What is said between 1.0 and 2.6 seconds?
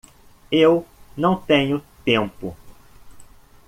não tenho tempo